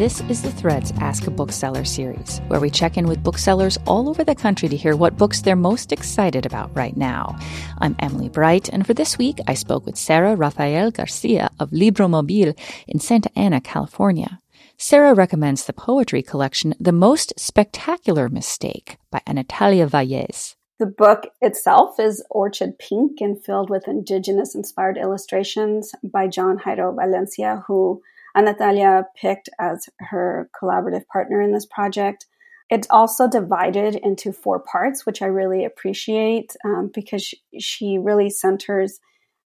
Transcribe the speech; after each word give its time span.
This 0.00 0.22
is 0.30 0.40
the 0.40 0.50
Threads 0.50 0.94
Ask 0.98 1.26
a 1.26 1.30
Bookseller 1.30 1.84
series, 1.84 2.38
where 2.48 2.58
we 2.58 2.70
check 2.70 2.96
in 2.96 3.06
with 3.06 3.22
booksellers 3.22 3.76
all 3.86 4.08
over 4.08 4.24
the 4.24 4.34
country 4.34 4.66
to 4.66 4.74
hear 4.74 4.96
what 4.96 5.18
books 5.18 5.42
they're 5.42 5.54
most 5.54 5.92
excited 5.92 6.46
about 6.46 6.74
right 6.74 6.96
now. 6.96 7.38
I'm 7.76 7.96
Emily 7.98 8.30
Bright, 8.30 8.70
and 8.70 8.86
for 8.86 8.94
this 8.94 9.18
week, 9.18 9.40
I 9.46 9.52
spoke 9.52 9.84
with 9.84 9.98
Sarah 9.98 10.36
Rafael 10.36 10.90
Garcia 10.90 11.50
of 11.60 11.72
LibroMobile 11.72 12.58
in 12.88 12.98
Santa 12.98 13.30
Ana, 13.36 13.60
California. 13.60 14.40
Sarah 14.78 15.12
recommends 15.12 15.66
the 15.66 15.74
poetry 15.74 16.22
collection 16.22 16.74
The 16.80 16.92
Most 16.92 17.38
Spectacular 17.38 18.30
Mistake 18.30 18.96
by 19.10 19.20
Anatalia 19.26 19.86
Vallez. 19.86 20.56
The 20.78 20.86
book 20.86 21.26
itself 21.42 22.00
is 22.00 22.24
orchid 22.30 22.78
pink 22.78 23.20
and 23.20 23.38
filled 23.44 23.68
with 23.68 23.86
indigenous 23.86 24.54
inspired 24.54 24.96
illustrations 24.96 25.92
by 26.02 26.26
John 26.26 26.58
Jairo 26.60 26.96
Valencia, 26.96 27.64
who 27.66 28.00
Anatalia 28.36 29.04
picked 29.16 29.48
as 29.58 29.88
her 29.98 30.48
collaborative 30.60 31.06
partner 31.06 31.40
in 31.40 31.52
this 31.52 31.66
project. 31.66 32.26
It's 32.68 32.86
also 32.90 33.28
divided 33.28 33.96
into 33.96 34.32
four 34.32 34.60
parts, 34.60 35.04
which 35.04 35.22
I 35.22 35.26
really 35.26 35.64
appreciate 35.64 36.54
um, 36.64 36.90
because 36.94 37.34
she 37.58 37.98
really 37.98 38.30
centers 38.30 39.00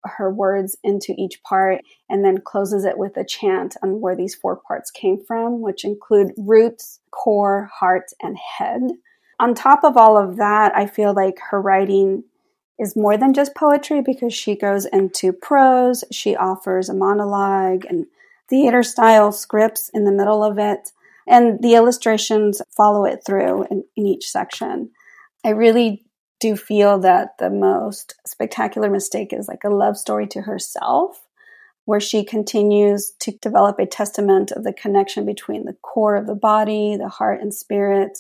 her 0.05 0.30
words 0.30 0.77
into 0.84 1.15
each 1.16 1.43
part 1.43 1.80
and 2.10 2.24
then 2.24 2.38
closes 2.38 2.84
it 2.84 2.98
with 2.98 3.16
a 3.16 3.24
chant 3.24 3.77
on 3.83 4.01
where 4.01 4.15
these 4.15 4.34
four 4.34 4.57
parts 4.57 4.91
came 4.91 5.19
from, 5.24 5.60
which 5.60 5.85
include 5.85 6.32
roots, 6.37 7.01
core, 7.10 7.71
heart, 7.73 8.10
and 8.21 8.37
head. 8.37 8.82
On 9.41 9.55
top 9.55 9.82
of 9.82 9.96
all 9.96 10.16
of 10.16 10.37
that, 10.37 10.77
I 10.77 10.87
feel 10.87 11.15
like 11.15 11.38
her 11.51 11.60
writing 11.60 12.24
is 12.79 12.96
more 12.96 13.16
than 13.16 13.35
just 13.35 13.55
poetry 13.55 14.02
because 14.02 14.35
she 14.35 14.57
goes 14.57 14.85
into 14.87 15.32
prose, 15.32 16.05
she 16.10 16.37
offers 16.37 16.88
a 16.88 16.95
monologue 16.95 17.85
and 17.87 18.07
theater 18.48 18.82
style 18.82 19.32
scripts 19.32 19.90
in 19.95 20.04
the 20.04 20.12
middle 20.12 20.45
of 20.45 20.59
it, 20.59 20.90
and 21.26 21.62
the 21.62 21.74
illustrations 21.74 22.60
follow 22.76 23.04
it 23.04 23.23
through 23.24 23.64
in, 23.70 23.84
in 23.96 24.06
each 24.06 24.28
section. 24.28 24.90
I 25.45 25.51
really 25.51 26.04
do 26.40 26.56
feel 26.56 26.98
that 27.01 27.38
the 27.38 27.51
most 27.51 28.14
spectacular 28.26 28.90
mistake 28.90 29.32
is 29.32 29.48
like 29.48 29.64
a 29.64 29.70
love 29.70 29.96
story 29.96 30.26
to 30.28 30.42
herself, 30.42 31.24
where 31.86 32.01
she 32.01 32.24
continues 32.24 33.12
to 33.20 33.32
develop 33.38 33.78
a 33.78 33.86
testament 33.86 34.52
of 34.52 34.64
the 34.64 34.73
connection 34.73 35.24
between 35.26 35.64
the 35.64 35.76
core 35.82 36.16
of 36.16 36.26
the 36.26 36.34
body, 36.34 36.96
the 36.96 37.08
heart 37.08 37.40
and 37.40 37.54
spirit, 37.54 38.18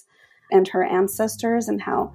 and 0.50 0.68
her 0.68 0.84
ancestors, 0.84 1.68
and 1.68 1.80
how 1.80 2.12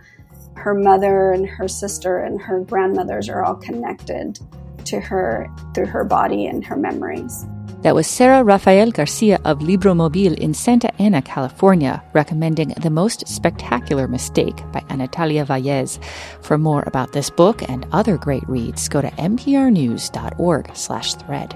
her 0.56 0.74
mother 0.74 1.32
and 1.32 1.48
her 1.48 1.68
sister 1.68 2.20
and 2.20 2.42
her 2.42 2.62
grandmothers 2.62 3.30
are 3.30 3.44
all 3.44 3.56
connected 3.56 4.40
to 4.86 5.00
her 5.00 5.48
through 5.74 5.86
her 5.86 6.04
body 6.04 6.46
and 6.46 6.66
her 6.66 6.76
memories. 6.76 7.46
That 7.82 7.96
was 7.96 8.08
Sarah 8.08 8.44
Rafael 8.44 8.92
Garcia 8.92 9.40
of 9.46 9.60
LibroMobile 9.60 10.38
in 10.38 10.54
Santa 10.54 10.94
Ana, 11.02 11.22
California, 11.22 12.04
recommending 12.12 12.74
The 12.82 12.90
Most 12.90 13.26
Spectacular 13.26 14.06
Mistake 14.06 14.58
by 14.74 14.84
Anatalia 14.90 15.46
Vallez. 15.46 15.98
For 16.42 16.58
more 16.58 16.84
about 16.88 17.14
this 17.14 17.30
book 17.30 17.68
and 17.70 17.88
other 17.94 18.18
great 18.18 18.48
reads, 18.50 18.90
go 18.90 19.02
to 19.02 19.10
mprnews.org 19.12 20.76
slash 20.76 21.14
thread. 21.16 21.56